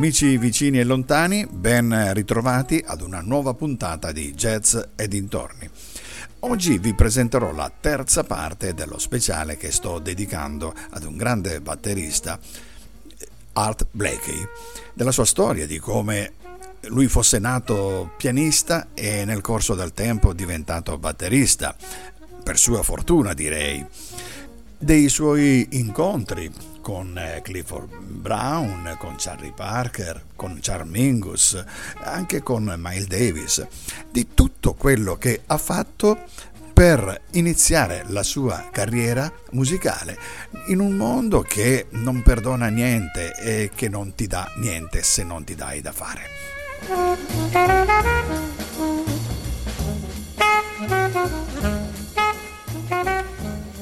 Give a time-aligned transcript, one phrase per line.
[0.00, 5.68] Amici vicini e lontani, ben ritrovati ad una nuova puntata di Jazz e dintorni.
[6.38, 12.38] Oggi vi presenterò la terza parte dello speciale che sto dedicando ad un grande batterista,
[13.52, 14.42] Art Blakey,
[14.94, 16.32] della sua storia, di come
[16.84, 21.76] lui fosse nato pianista e nel corso del tempo diventato batterista,
[22.42, 23.84] per sua fortuna direi,
[24.78, 31.62] dei suoi incontri con eh, Clifford Brown, con Charlie Parker, con Charles Mingus,
[32.02, 33.66] anche con Miles Davis,
[34.10, 36.18] di tutto quello che ha fatto
[36.72, 40.16] per iniziare la sua carriera musicale
[40.68, 45.44] in un mondo che non perdona niente e che non ti dà niente se non
[45.44, 46.22] ti dai da fare.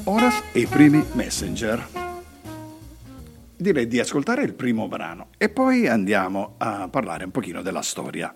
[0.03, 2.08] Ora i primi messenger
[3.59, 8.33] direi di ascoltare il primo brano e poi andiamo a parlare un pochino della storia.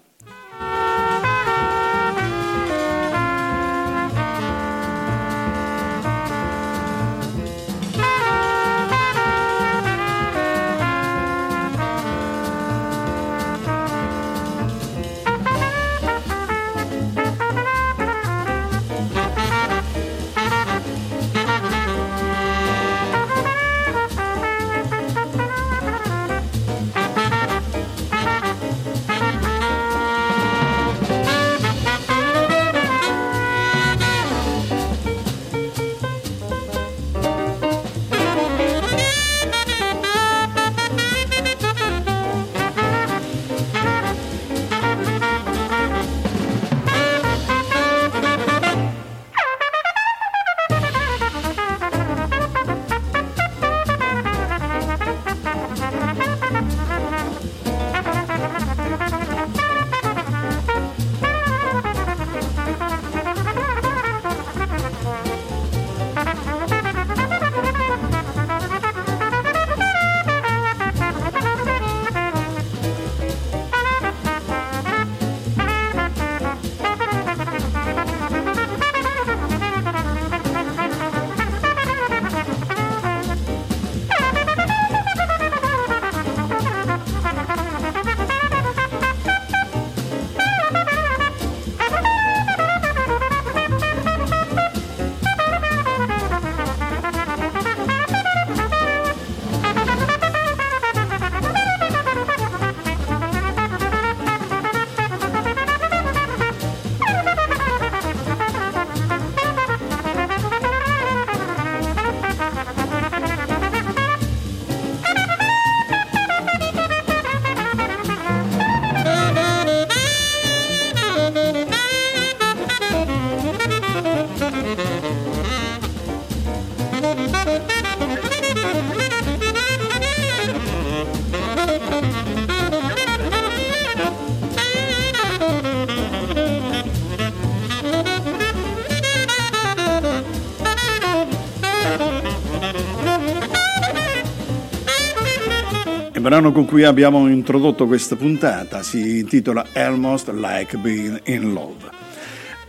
[146.34, 151.92] Brano con cui abbiamo introdotto questa puntata si intitola Almost Like Being in Love.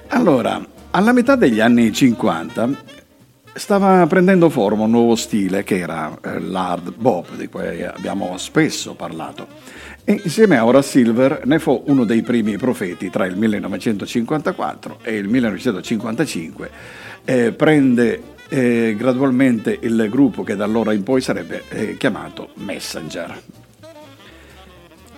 [0.09, 2.69] Allora, alla metà degli anni 50
[3.55, 8.93] stava prendendo forma un nuovo stile che era eh, l'hard bop, di cui abbiamo spesso
[8.93, 9.47] parlato.
[10.05, 15.17] E insieme a Horace Silver ne fu uno dei primi profeti tra il 1954 e
[15.17, 16.71] il 1955.
[17.25, 23.43] Eh, prende eh, gradualmente il gruppo che da allora in poi sarebbe eh, chiamato Messenger.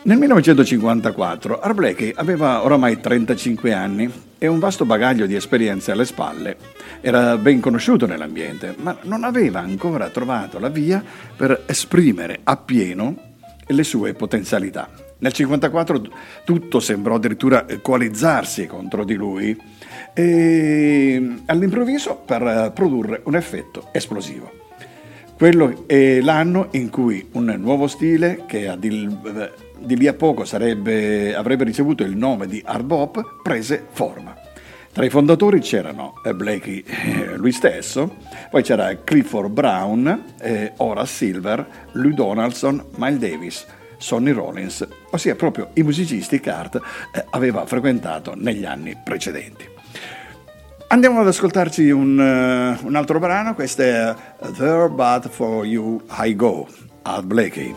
[0.03, 4.09] Nel 1954 Art Blakey aveva oramai 35 anni
[4.39, 6.57] e un vasto bagaglio di esperienze alle spalle.
[7.01, 11.03] Era ben conosciuto nell'ambiente, ma non aveva ancora trovato la via
[11.37, 13.17] per esprimere appieno
[13.67, 14.89] le sue potenzialità.
[15.19, 19.59] Nel 1954 tutto sembrò addirittura coalizzarsi contro di lui
[20.19, 24.51] e all'improvviso per produrre un effetto esplosivo.
[25.37, 29.15] Quello è l'anno in cui un nuovo stile che di,
[29.79, 34.35] di lì a poco sarebbe, avrebbe ricevuto il nome di hard bop prese forma.
[34.91, 38.17] Tra i fondatori c'erano eh, Blakey, eh, lui stesso,
[38.51, 43.67] poi c'era Clifford Brown, eh, Horace Silver, Lou Donaldson, Miles Davis,
[43.99, 46.81] Sonny Rollins, ossia proprio i musicisti che Art
[47.13, 49.75] eh, aveva frequentato negli anni precedenti.
[50.89, 54.15] Andiamo ad ascoltarci un, uh, un altro brano, questo è
[54.57, 56.69] There But For You I Go,
[57.03, 57.75] Art Blakey.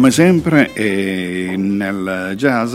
[0.00, 0.72] Come sempre
[1.58, 2.74] nel jazz,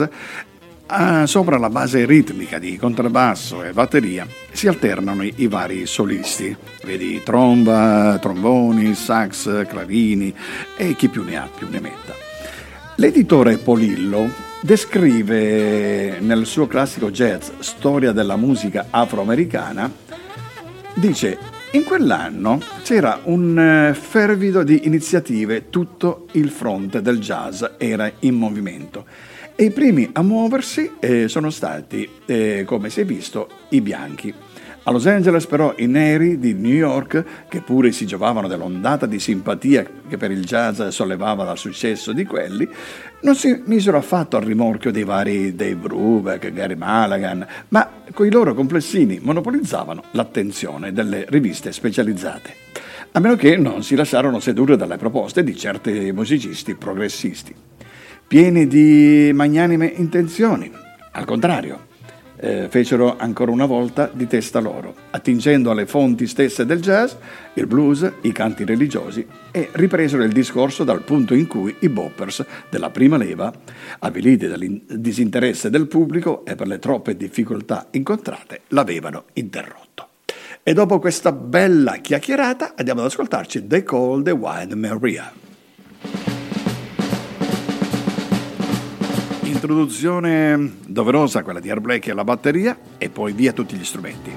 [0.85, 7.23] ah, sopra la base ritmica di contrabbasso e batteria si alternano i, vari solisti, vedi
[7.23, 10.31] tromba, tromboni, sax, clarini
[10.77, 12.13] e chi più ne ha più ne metta.
[12.97, 14.29] L'editore Polillo
[14.61, 19.91] descrive nel suo classico jazz Storia della musica afroamericana,
[20.93, 28.09] dice in quell'anno c'era un eh, fervido di iniziative, tutto il fronte del jazz era
[28.19, 29.05] in movimento
[29.55, 34.33] e i primi a muoversi eh, sono stati, eh, come si è visto, i bianchi.
[34.87, 39.19] A Los Angeles però i neri di New York, che pure si giovavano dell'ondata di
[39.19, 42.69] simpatia che per il jazz sollevava dal successo di quelli,
[43.21, 48.53] non si misero affatto al rimorchio dei vari Dave Brubeck, Gary Mulligan, ma coi loro
[48.53, 52.53] complessini monopolizzavano l'attenzione delle riviste specializzate.
[53.13, 57.55] A meno che non si lasciarono sedurre dalle proposte di certi musicisti progressisti,
[58.27, 60.71] pieni di magnanime intenzioni.
[61.13, 61.93] Al contrario,
[62.37, 67.13] eh, fecero ancora una volta di testa loro, attingendo alle fonti stesse del jazz,
[67.53, 72.45] il blues, i canti religiosi e ripresero il discorso dal punto in cui i boppers
[72.69, 73.53] della prima leva,
[73.99, 80.07] avviliti dal disinteresse del pubblico e per le troppe difficoltà incontrate, l'avevano interrotto.
[80.63, 85.31] E dopo questa bella chiacchierata andiamo ad ascoltarci The Call the Wild Maria.
[89.45, 94.31] Introduzione doverosa, quella di Air Black alla batteria e poi via tutti gli strumenti.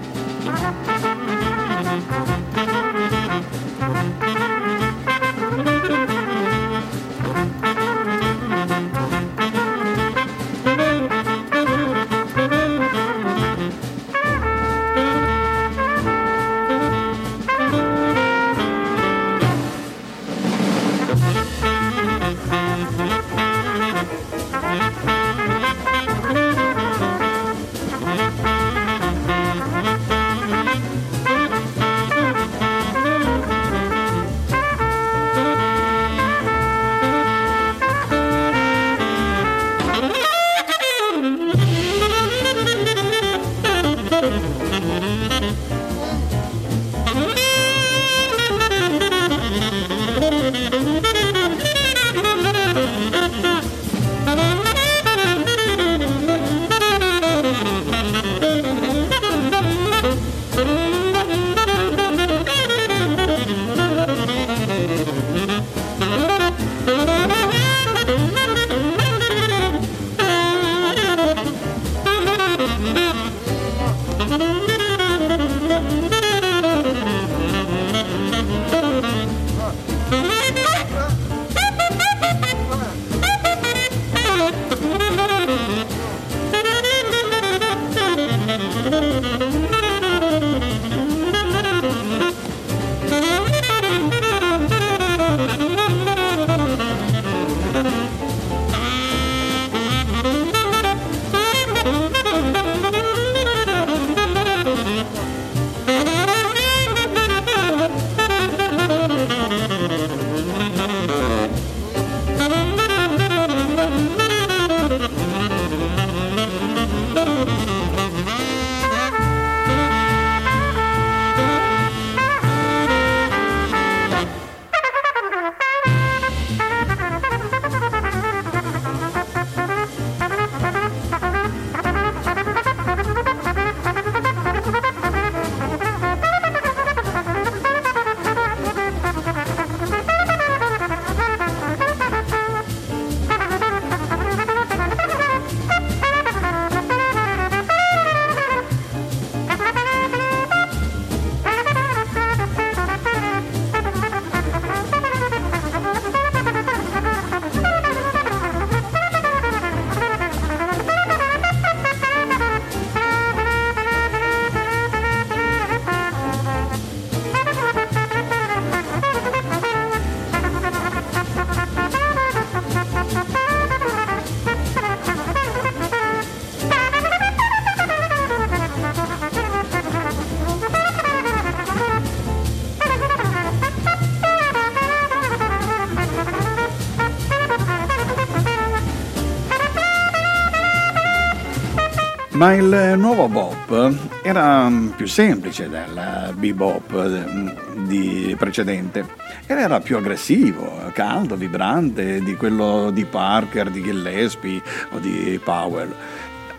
[192.49, 199.05] Ma il nuovo bop era più semplice del bebop di precedente
[199.47, 204.63] ed era più aggressivo, caldo, vibrante di quello di Parker, di Gillespie
[204.93, 205.95] o di Powell,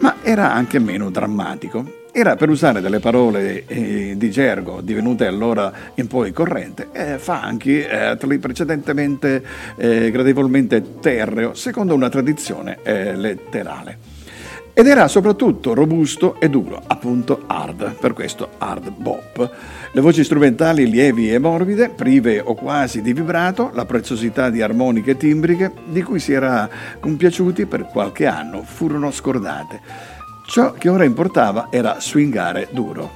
[0.02, 1.84] ma era anche meno drammatico.
[2.12, 7.80] Era per usare delle parole eh, di gergo divenute allora in poi corrente, eh, funky,
[7.80, 9.44] eh, precedentemente
[9.76, 14.19] eh, gradevolmente terreo, secondo una tradizione eh, letterale.
[14.80, 19.52] Ed era soprattutto robusto e duro, appunto hard, per questo hard bop.
[19.92, 25.18] Le voci strumentali lievi e morbide, prive o quasi di vibrato, la preziosità di armoniche
[25.18, 29.82] timbriche, di cui si era compiaciuti per qualche anno, furono scordate.
[30.48, 33.12] Ciò che ora importava era swingare duro,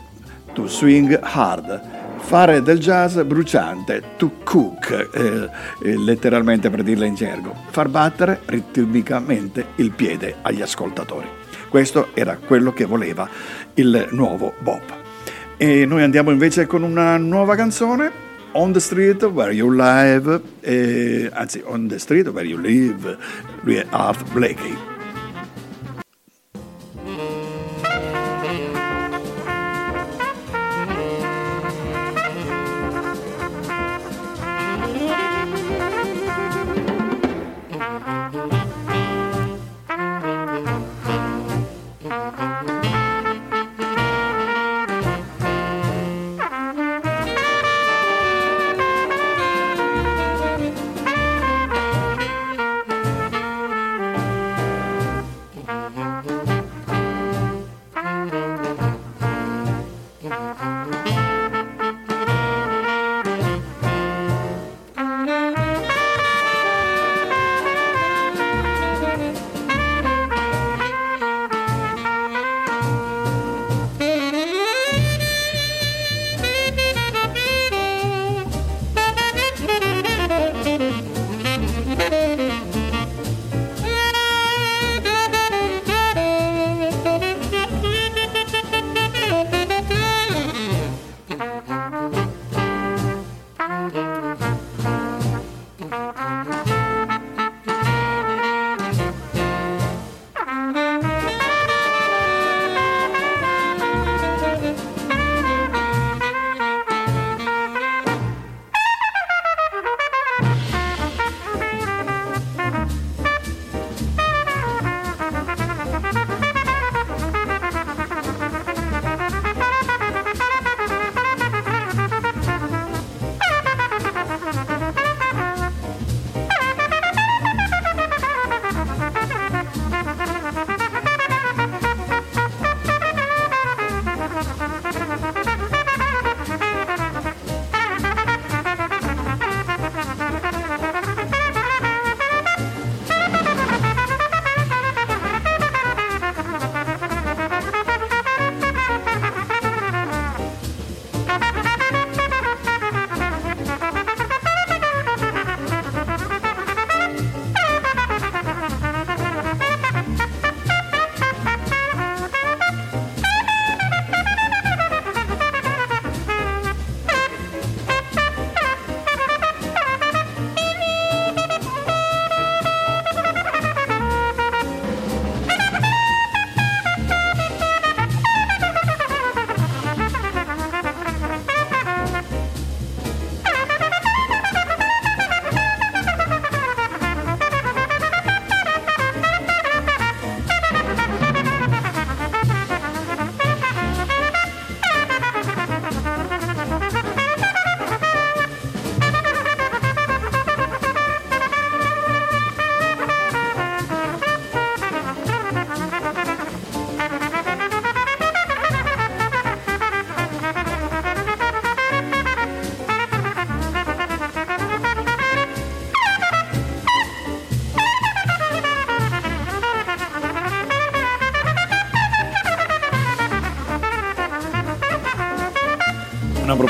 [0.51, 1.81] to swing hard,
[2.17, 5.49] fare del jazz bruciante, to cook, eh,
[5.81, 11.41] eh, letteralmente per dirla in gergo, far battere ritmicamente il piede agli ascoltatori.
[11.73, 13.27] Questo era quello che voleva
[13.73, 14.83] il nuovo Bob.
[15.57, 18.11] E noi andiamo invece con una nuova canzone,
[18.51, 23.17] On the Street Where You Live, eh, anzi On the Street Where You Live,
[23.61, 24.92] lui è Art Blakey.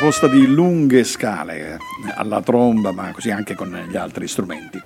[0.04, 1.78] Proposta di lunghe scale
[2.16, 4.78] alla tromba, ma così anche con gli altri strumenti.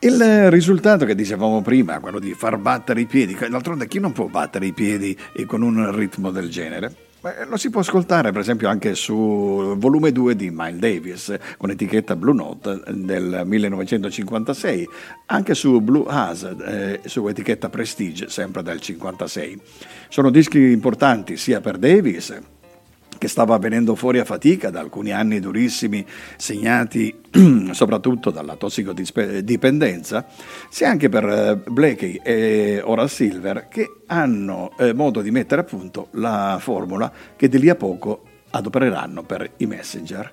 [0.00, 4.26] Il risultato che dicevamo prima, quello di far battere i piedi, d'altronde chi non può
[4.26, 5.16] battere i piedi
[5.46, 6.92] con un ritmo del genere?
[7.20, 11.70] Beh, lo si può ascoltare per esempio anche su volume 2 di Miles Davis con
[11.70, 14.88] etichetta Blue Note del 1956,
[15.26, 19.60] anche su Blue Hazard eh, su etichetta Prestige sempre del 1956.
[20.08, 22.36] Sono dischi importanti sia per Davis
[23.24, 26.04] che stava venendo fuori a fatica da alcuni anni durissimi
[26.36, 27.22] segnati
[27.72, 30.26] soprattutto dalla tossicodipendenza,
[30.68, 35.64] sia anche per eh, Blakey e Ora Silver che hanno eh, modo di mettere a
[35.64, 40.30] punto la formula che di lì a poco adopereranno per i Messenger.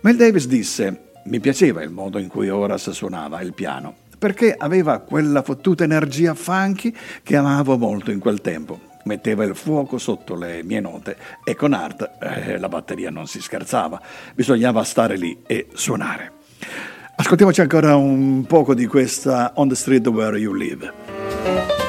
[0.00, 5.00] Mel Davis disse mi piaceva il modo in cui Horace suonava il piano, perché aveva
[5.00, 10.62] quella fottuta energia funky che amavo molto in quel tempo metteva il fuoco sotto le
[10.62, 14.00] mie note e con Art eh, la batteria non si scherzava,
[14.34, 16.32] bisognava stare lì e suonare.
[17.16, 21.83] Ascoltiamoci ancora un poco di questa On the Street Where You Live.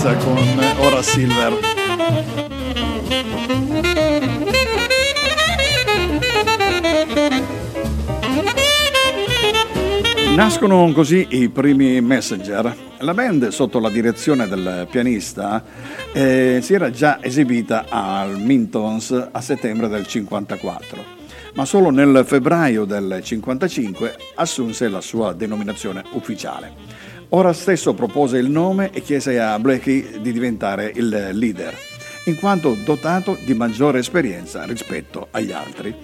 [0.00, 0.38] Scherza con
[0.78, 1.58] Ora Silver.
[10.34, 12.74] Nascono così i primi Messenger.
[13.00, 15.62] La band, sotto la direzione del pianista,
[16.14, 21.04] eh, si era già esibita al Mintons a settembre del 1954,
[21.54, 27.09] ma solo nel febbraio del 1955 assunse la sua denominazione ufficiale.
[27.32, 31.72] Ora stesso propose il nome e chiese a Blakey di diventare il leader,
[32.24, 35.94] in quanto dotato di maggiore esperienza rispetto agli altri.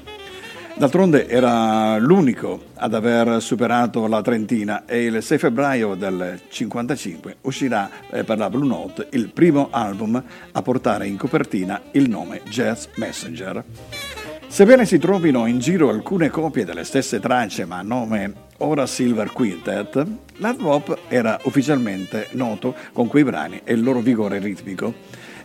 [0.76, 7.90] D'altronde era l'unico ad aver superato la trentina e il 6 febbraio del 1955 uscirà
[8.10, 12.86] eh, per la Blue Note il primo album a portare in copertina il nome Jazz
[12.96, 13.64] Messenger.
[14.56, 19.30] Sebbene si trovino in giro alcune copie delle stesse tracce ma a nome ora Silver
[19.30, 24.94] Quintet, l'hard era ufficialmente noto con quei brani e il loro vigore ritmico,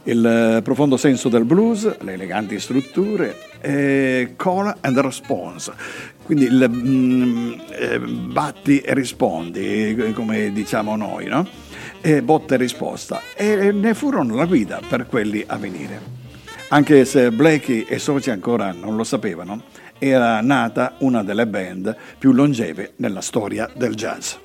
[0.04, 5.74] il eh, profondo senso del blues, le eleganti strutture e call and response,
[6.24, 11.46] quindi il mm, eh, batti e rispondi, come diciamo noi, no?
[12.00, 16.21] E botta e risposta, e ne furono la guida per quelli a venire.
[16.74, 19.64] Anche se Blakey e soci ancora non lo sapevano,
[20.00, 24.36] era nata una delle band più longeve nella storia del jazz.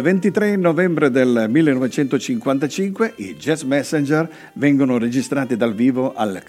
[0.00, 6.42] Il 23 novembre del 1955 i Jazz Messenger vengono registrati dal vivo al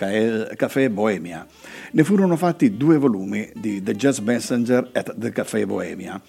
[0.55, 1.45] Café Bohemia.
[1.91, 6.21] Ne furono fatti due volumi di The Jazz Messenger at the Café Bohemia,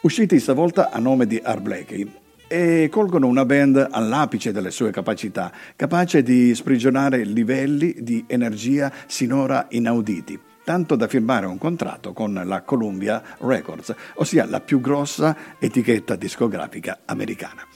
[0.00, 2.10] usciti stavolta a nome di Art Blakey
[2.48, 9.66] e colgono una band all'apice delle sue capacità, capace di sprigionare livelli di energia sinora
[9.68, 16.16] inauditi tanto da firmare un contratto con la Columbia Records, ossia la più grossa etichetta
[16.16, 17.66] discografica americana.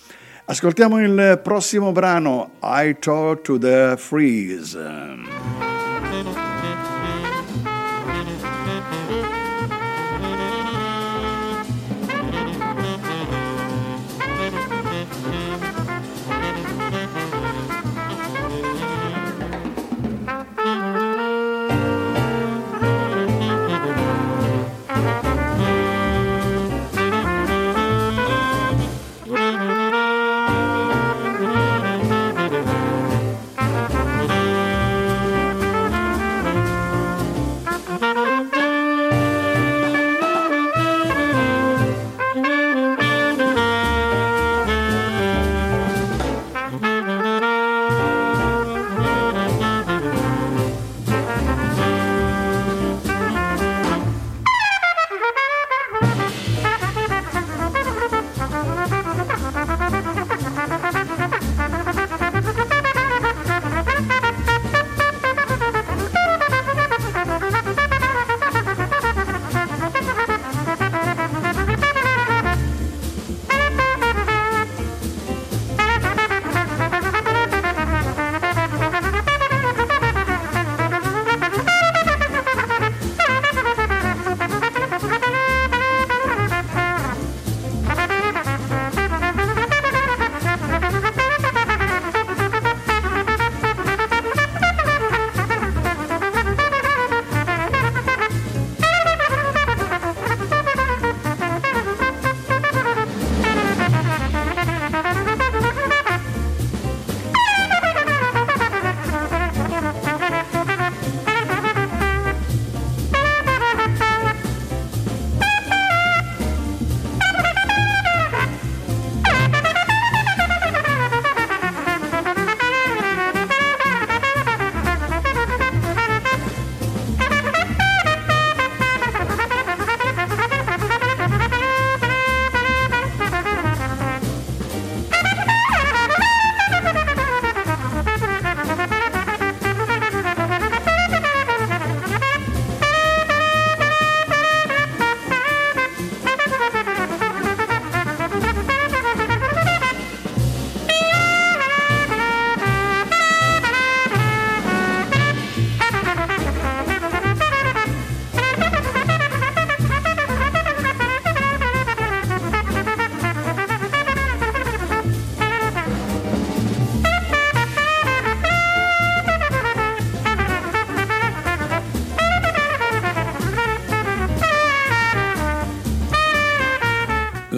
[0.46, 4.78] Ascoltiamo il prossimo brano, I Talk to the Freeze.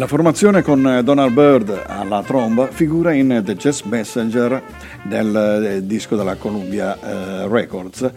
[0.09, 4.63] Formazione con Donald Byrd alla tromba figura in The Jazz Messenger
[5.03, 8.11] del eh, disco della Columbia eh, Records,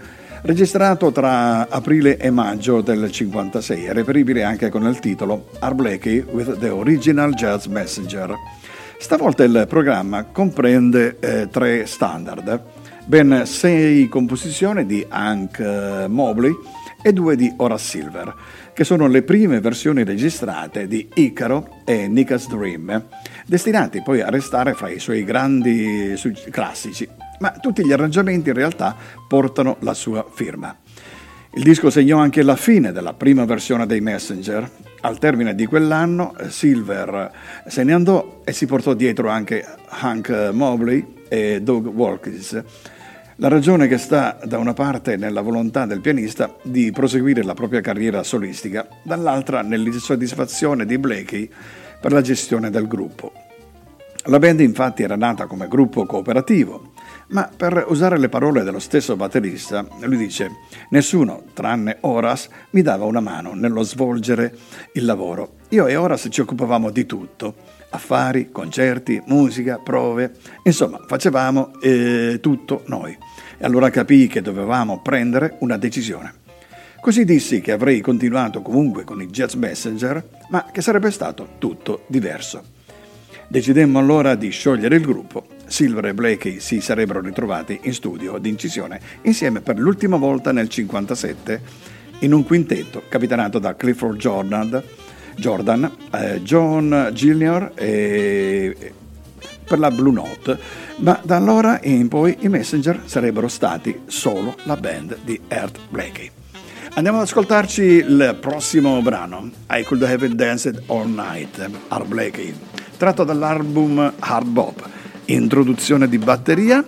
[0.44, 6.60] registrato tra aprile e maggio del 1956, reperibile anche con il titolo Art Blakey with
[6.60, 8.36] the Original Jazz Messenger.
[8.98, 12.62] Stavolta il programma comprende eh, tre standard,
[13.04, 16.54] ben sei composizioni di Hank eh, Mobley
[17.02, 18.34] e due di Horace Silver
[18.82, 23.06] che sono le prime versioni registrate di Icaro e Nika's Dream,
[23.46, 26.16] destinati poi a restare fra i suoi grandi
[26.50, 27.08] classici,
[27.42, 30.76] ma tutti gli arrangiamenti in realtà portano la sua firma.
[31.54, 34.68] Il disco segnò anche la fine della prima versione dei Messenger.
[35.02, 37.32] Al termine di quell'anno Silver
[37.68, 42.64] se ne andò e si portò dietro anche Hank Mobley e Doug Wilkins,
[43.42, 47.82] la ragione che sta da una parte nella volontà del pianista di proseguire la propria
[47.82, 51.50] carriera solistica, dall'altra nell'insoddisfazione di Blakey
[52.00, 53.34] per la gestione del gruppo.
[54.26, 56.92] La band infatti era nata come gruppo cooperativo,
[57.30, 60.52] ma per usare le parole dello stesso batterista, lui dice:
[60.92, 64.56] Nessuno, tranne Horace, mi dava una mano nello svolgere
[64.94, 65.54] il lavoro.
[65.70, 67.56] Io e Horace ci occupavamo di tutto:
[67.90, 73.18] affari, concerti, musica, prove, insomma, facevamo eh, tutto noi
[73.62, 76.34] e allora capii che dovevamo prendere una decisione.
[77.00, 82.06] Così dissi che avrei continuato comunque con i Jazz Messenger, ma che sarebbe stato tutto
[82.08, 82.64] diverso.
[83.48, 85.46] Decidemmo allora di sciogliere il gruppo.
[85.68, 90.68] Silver e Blakey si sarebbero ritrovati in studio di incisione insieme per l'ultima volta nel
[90.70, 91.62] 1957
[92.20, 94.84] in un quintetto capitanato da Clifford Jordan,
[95.36, 98.94] Jordan eh, John Gillior e
[99.72, 100.60] per la Blue Note,
[100.98, 106.30] ma da allora in poi i Messenger sarebbero stati solo la band di Ert Blakey.
[106.96, 112.54] Andiamo ad ascoltarci il prossimo brano, I Could Have Danced All Night, Art Blakey,
[112.98, 114.90] tratto dall'album Hard Bop,
[115.26, 116.84] introduzione di batteria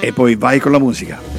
[0.00, 1.37] e poi vai con la musica.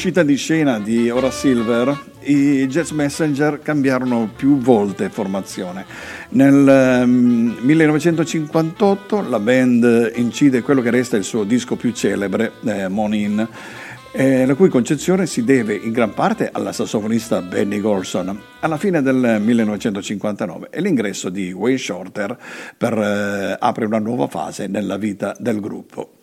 [0.00, 5.84] L'uscita di scena di Ora Silver, i Jazz Messenger cambiarono più volte formazione.
[6.30, 12.88] Nel 1958 ehm, la band incide quello che resta il suo disco più celebre, eh,
[12.88, 13.46] Monin,
[14.12, 19.02] eh, la cui concezione si deve in gran parte alla sassofonista Benny Golson alla fine
[19.02, 22.38] del 1959 e l'ingresso di Wayne Shorter
[22.74, 26.19] per eh, aprire una nuova fase nella vita del gruppo.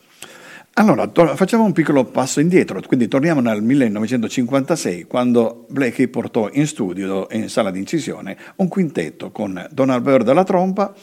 [0.79, 6.67] Allora, to- facciamo un piccolo passo indietro, quindi torniamo nel 1956, quando Blakey portò in
[6.67, 10.93] studio, in sala di incisione, un quintetto con Donald Byrd alla tromba,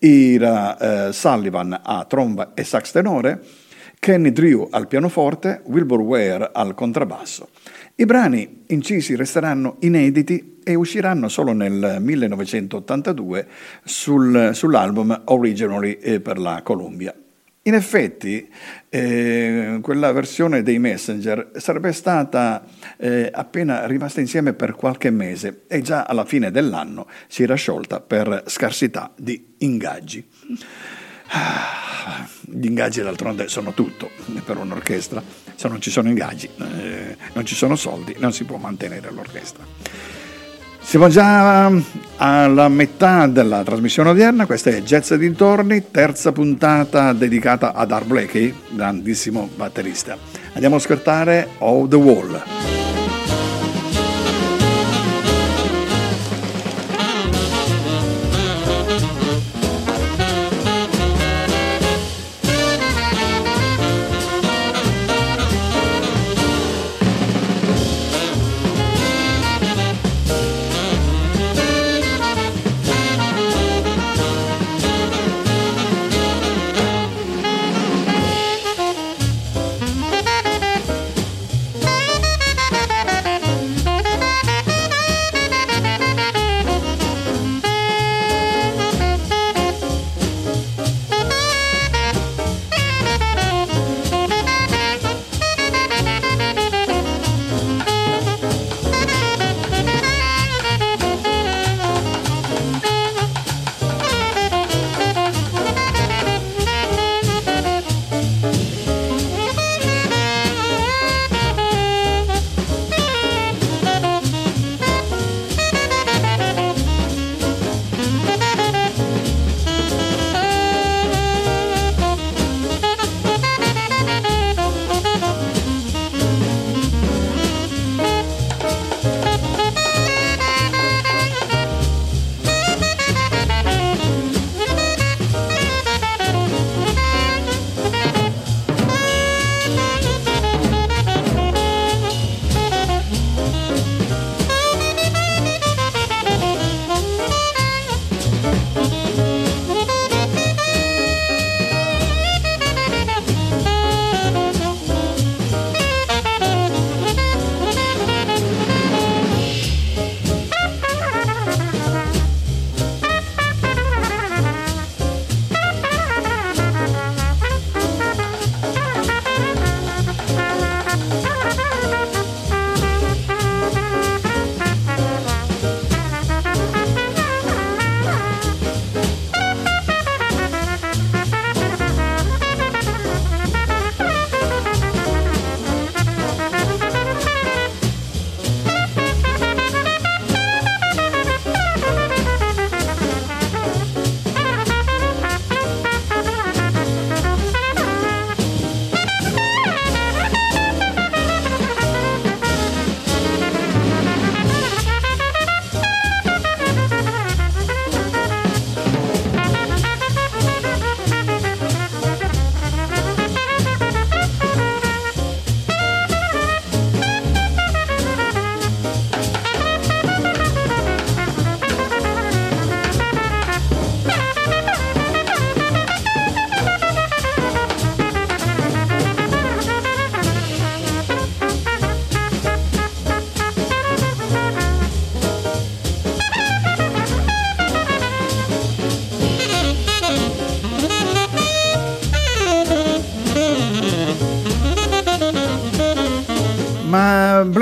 [0.00, 3.40] Ira eh, Sullivan a tromba e sax tenore,
[4.00, 7.50] Kenny Drew al pianoforte, Wilbur Ware al contrabbasso.
[7.94, 13.46] I brani incisi resteranno inediti e usciranno solo nel 1982
[13.84, 17.14] sul, sull'album Originally eh, per la Columbia.
[17.70, 18.50] In effetti,
[18.88, 22.64] eh, quella versione dei Messenger sarebbe stata
[22.96, 28.00] eh, appena rimasta insieme per qualche mese e già alla fine dell'anno si era sciolta
[28.00, 30.28] per scarsità di ingaggi.
[31.28, 34.10] Ah, gli ingaggi d'altronde sono tutto
[34.44, 35.22] per un'orchestra,
[35.54, 39.64] se non ci sono ingaggi, eh, non ci sono soldi, non si può mantenere l'orchestra.
[40.82, 41.70] Siamo già
[42.16, 48.06] alla metà della trasmissione odierna, questa è Jazz e dintorni, terza puntata dedicata ad Art
[48.06, 50.16] Blakey, grandissimo batterista.
[50.54, 52.79] Andiamo a ascoltare All the Wall.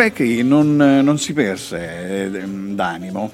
[0.08, 3.30] Blackie non, non si perse eh, d'animo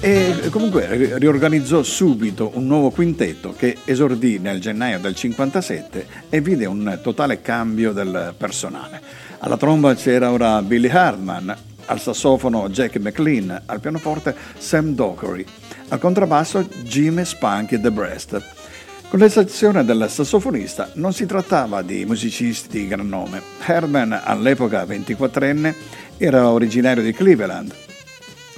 [0.00, 6.64] e comunque riorganizzò subito un nuovo quintetto che esordì nel gennaio del 57 e vide
[6.64, 9.00] un totale cambio del personale.
[9.38, 11.54] Alla tromba c'era ora Billy Hartman,
[11.86, 15.44] al sassofono Jack McLean, al pianoforte Sam Dockery,
[15.88, 18.65] al contrabbasso Jimmy Spunky The Breast
[19.08, 23.40] con l'eccezione del sassofonista, non si trattava di musicisti di gran nome.
[23.64, 25.74] Herman, all'epoca 24enne,
[26.16, 27.72] era originario di Cleveland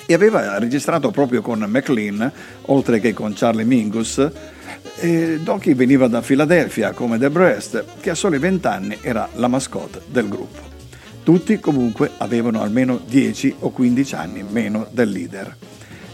[0.07, 2.33] e aveva registrato proprio con McLean,
[2.63, 4.27] oltre che con Charlie Mingus.
[5.01, 9.49] E Docky veniva da Filadelfia come The Breast, che a soli 20 anni era la
[9.49, 10.63] mascotte del gruppo.
[11.23, 15.55] Tutti comunque avevano almeno 10 o 15 anni meno del leader.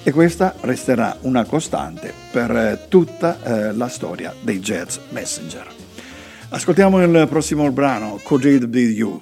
[0.07, 5.67] E questa resterà una costante per eh, tutta eh, la storia dei Jazz Messenger.
[6.51, 8.21] Ascoltiamo il prossimo brano,
[8.55, 9.19] It Be You?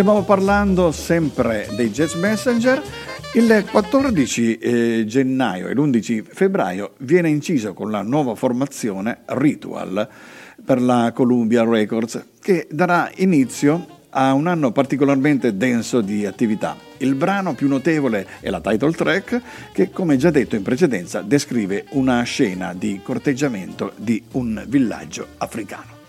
[0.00, 2.82] Stiamo parlando sempre dei Jazz Messenger.
[3.34, 10.08] Il 14 eh, gennaio e l'11 febbraio viene inciso con la nuova formazione Ritual
[10.64, 16.78] per la Columbia Records che darà inizio ha un anno particolarmente denso di attività.
[16.96, 19.42] Il brano più notevole è la title track
[19.74, 25.99] che, come già detto in precedenza, descrive una scena di corteggiamento di un villaggio africano.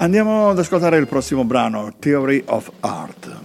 [0.00, 3.36] Andiamo ad ascoltare il prossimo brano, Theory of Art.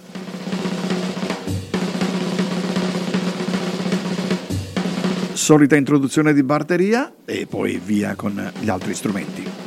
[5.34, 9.63] Solita introduzione di batteria e poi via con gli altri strumenti.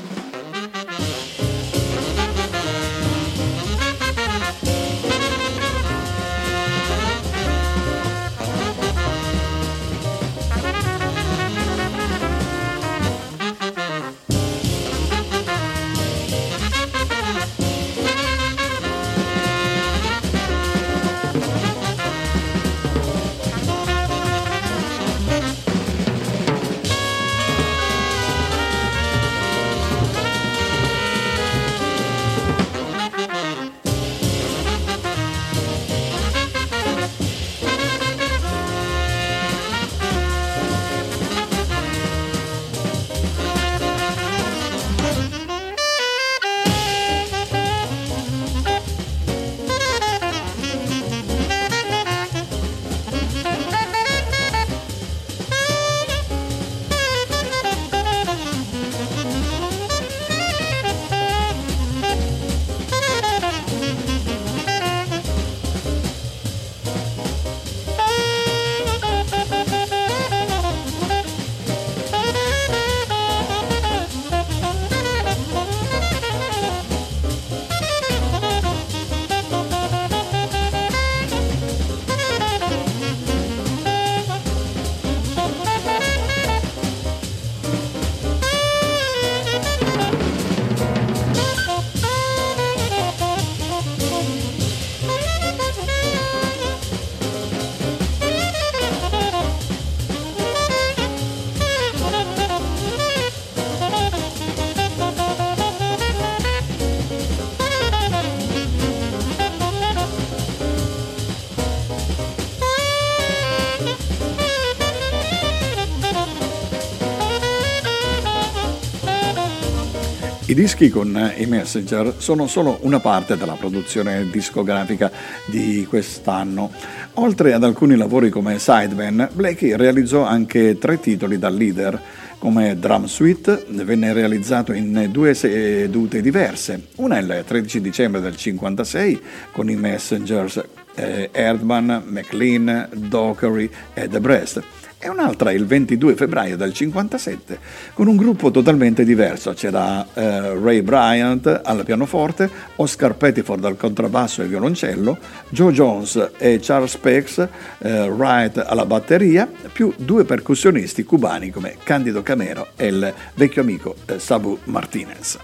[120.48, 125.10] I dischi con i Messenger sono solo una parte della produzione discografica
[125.46, 126.70] di quest'anno.
[127.14, 132.00] Oltre ad alcuni lavori come sideman, Blakey realizzò anche tre titoli da leader
[132.38, 139.20] come Drum Suite venne realizzato in due sedute diverse, una il 13 dicembre del 1956
[139.50, 140.62] con i Messengers
[140.94, 144.62] eh, Erdman, McLean, Dockery e The Breast
[144.98, 147.58] e un'altra il 22 febbraio del 57
[147.92, 149.52] con un gruppo totalmente diverso.
[149.52, 155.18] C'era eh, Ray Bryant al pianoforte, Oscar Pettiford al contrabbasso e violoncello,
[155.50, 157.46] Joe Jones e Charles Pex
[157.78, 163.96] eh, Wright alla batteria, più due percussionisti cubani come Candido Camero e il vecchio amico
[164.06, 165.38] eh, Sabu Martinez.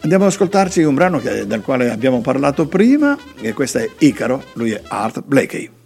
[0.00, 4.44] Andiamo ad ascoltarci un brano che, del quale abbiamo parlato prima, e questo è Icaro,
[4.52, 5.83] lui è Art Blakey.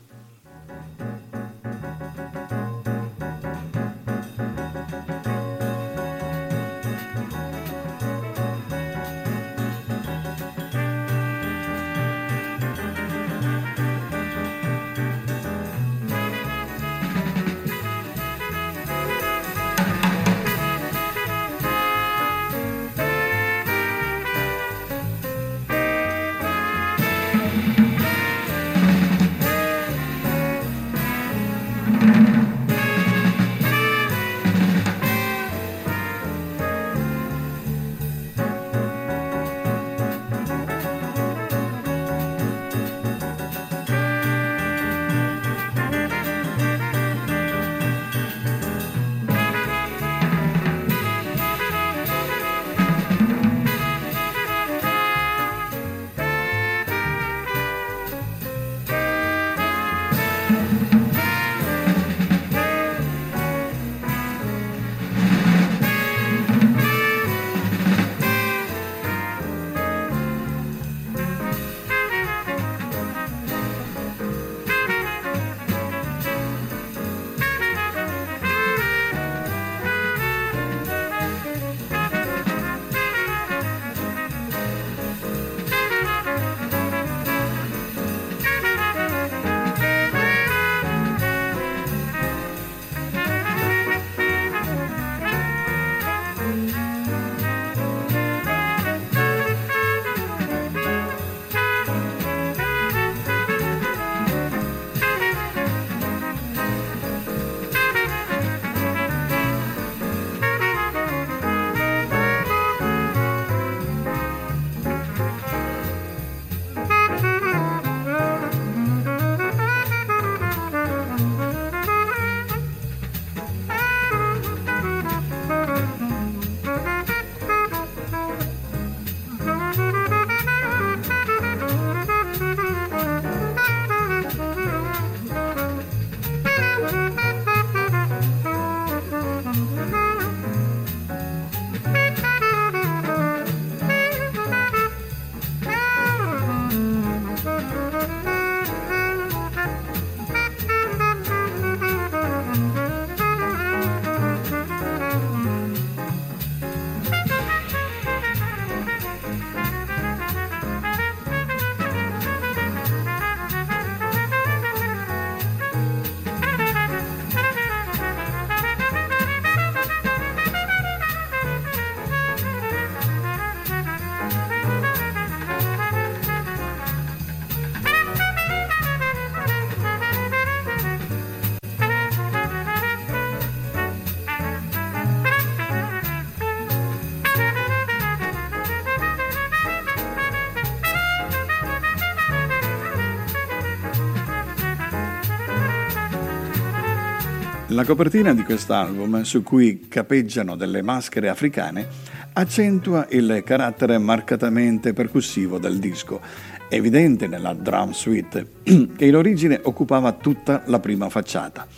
[197.79, 201.87] La copertina di quest'album, su cui capeggiano delle maschere africane,
[202.33, 206.21] accentua il carattere marcatamente percussivo del disco,
[206.69, 211.69] evidente nella drum suite, che in origine occupava tutta la prima facciata.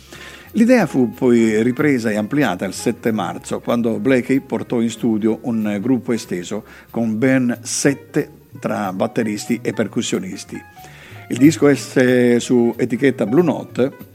[0.53, 5.77] L'idea fu poi ripresa e ampliata il 7 marzo, quando Blakey portò in studio un
[5.79, 8.27] gruppo esteso con ben sette
[8.59, 10.59] tra batteristi e percussionisti.
[11.29, 14.09] Il disco esce su etichetta Blue Note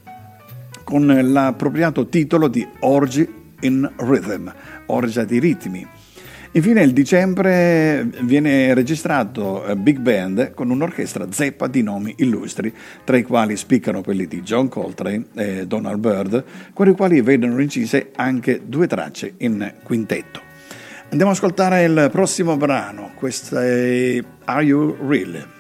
[0.86, 3.28] con l'appropriato titolo di Orgy
[3.62, 4.54] in Rhythm,
[4.86, 5.84] orgia di ritmi.
[6.52, 12.72] Infine il dicembre viene registrato eh, Big Band con un'orchestra zeppa di nomi illustri,
[13.02, 17.60] tra i quali spiccano quelli di John Coltrane e Donald Byrd, con i quali vedono
[17.60, 20.40] incise anche due tracce in quintetto.
[21.10, 25.55] Andiamo ad ascoltare il prossimo brano, questo è Are You Real?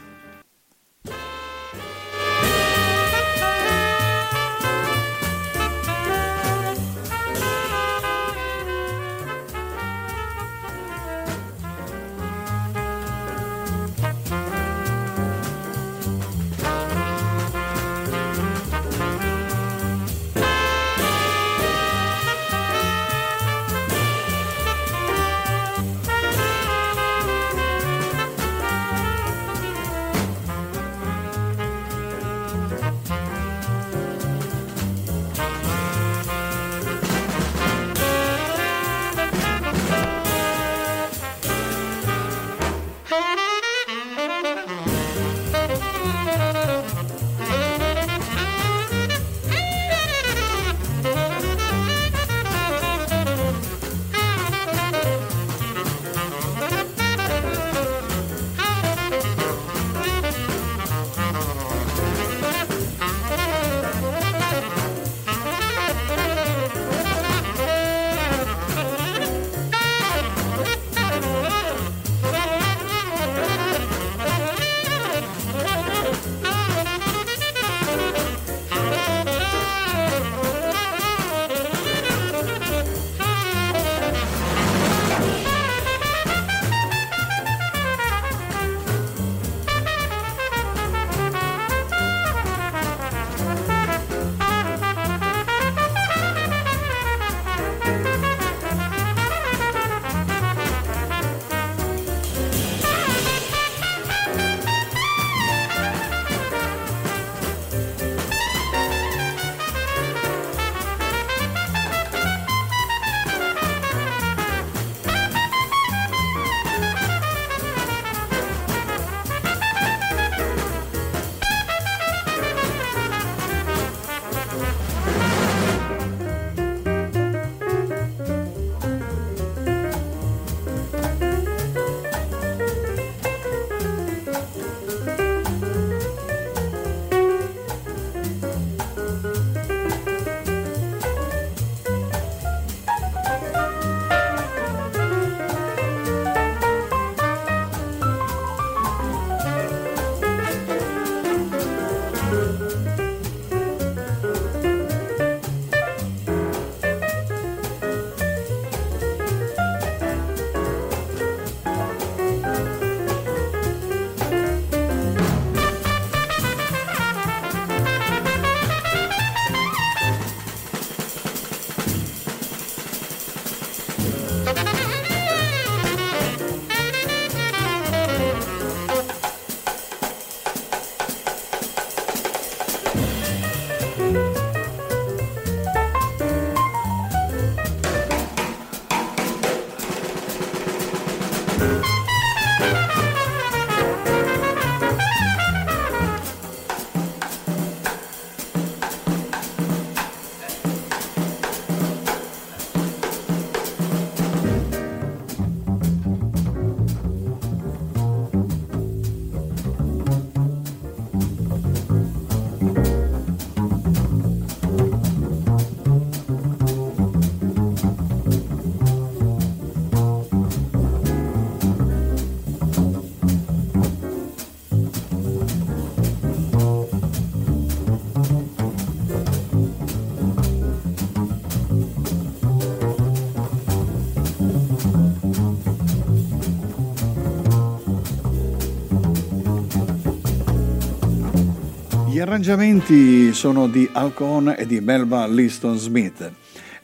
[242.26, 246.28] Arrangiamenti sono di Alcon e di Melba Liston Smith.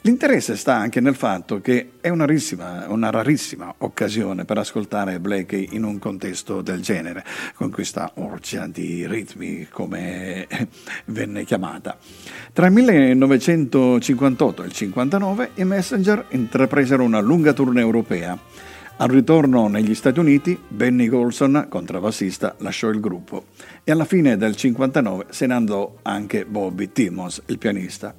[0.01, 5.69] L'interesse sta anche nel fatto che è una rarissima, una rarissima, occasione per ascoltare Blakey
[5.71, 7.25] in un contesto del genere,
[7.55, 10.47] con questa orcia di ritmi come
[11.05, 11.97] venne chiamata.
[12.53, 18.71] Tra il 1958 e il 1959 i Messenger intrapresero una lunga tournée europea.
[18.95, 23.45] Al ritorno negli Stati Uniti, Benny Golson, contrabbassista, lasciò il gruppo
[23.83, 28.13] e alla fine del 1959 se ne andò anche Bobby Timmons, il pianista.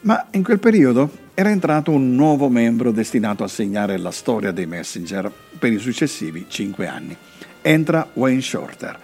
[0.00, 4.66] Ma in quel periodo era entrato un nuovo membro destinato a segnare la storia dei
[4.66, 7.16] Messenger per i successivi cinque anni.
[7.62, 8.98] Entra Wayne Shorter.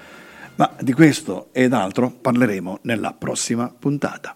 [0.57, 4.34] Ma di questo ed altro parleremo nella prossima puntata.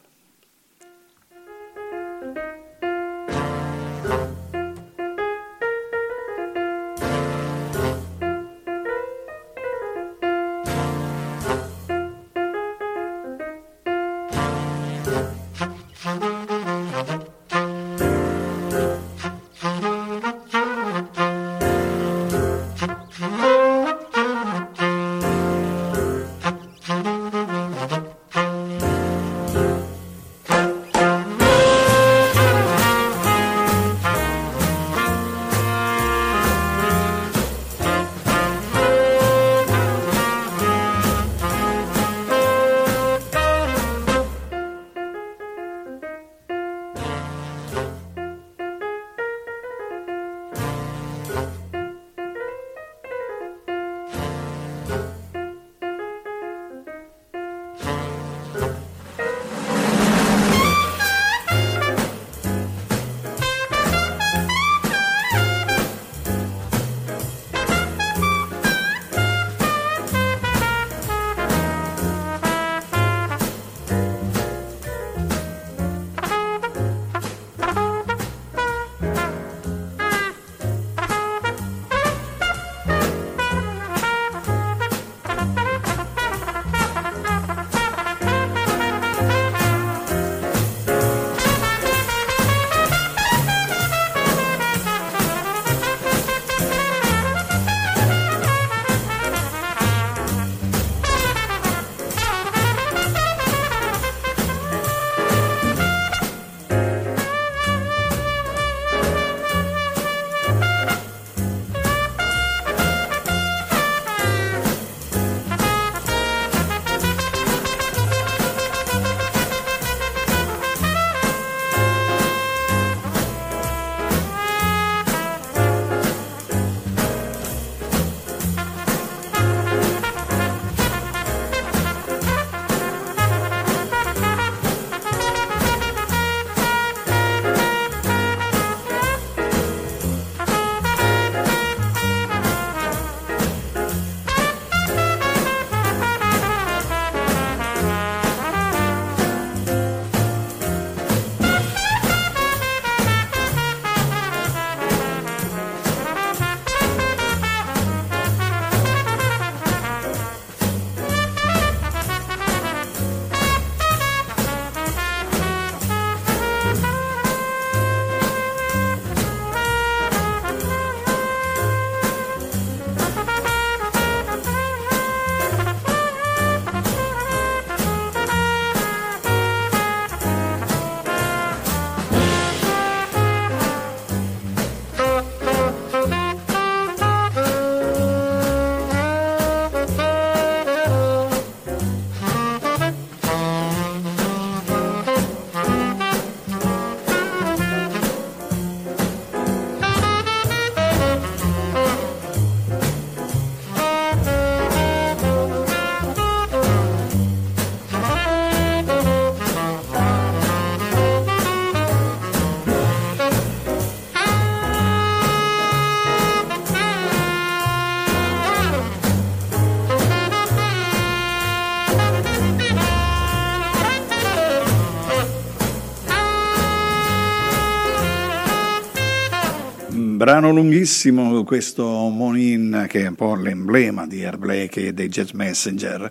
[230.33, 235.33] Brano lunghissimo questo Monin che è un po' l'emblema di Air Blake e dei Jazz
[235.33, 236.11] Messenger.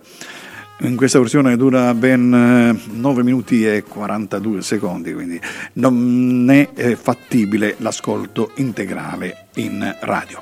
[0.82, 5.40] In questa versione dura ben 9 eh, minuti e 42 secondi, quindi
[5.72, 10.40] non è fattibile l'ascolto integrale in radio.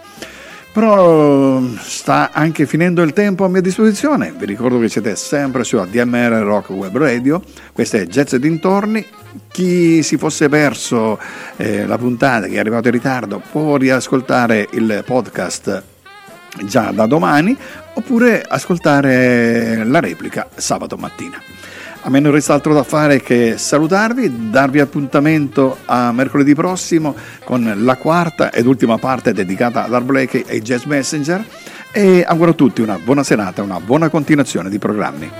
[0.74, 4.34] Però sta anche finendo il tempo a mia disposizione.
[4.36, 7.42] Vi ricordo che siete sempre su ADMR Rock Web Radio.
[7.72, 9.06] Questo è Jazz e dintorni.
[9.52, 11.18] Chi si fosse perso
[11.56, 15.82] eh, la puntata, che è arrivato in ritardo, può riascoltare il podcast
[16.64, 17.56] già da domani
[17.94, 21.40] oppure ascoltare la replica sabato mattina.
[22.02, 27.70] A me non resta altro da fare che salutarvi, darvi appuntamento a mercoledì prossimo con
[27.76, 31.44] la quarta ed ultima parte dedicata ad Art Blakey e Jazz Messenger
[31.92, 35.30] e auguro a tutti una buona serata, una buona continuazione di programmi.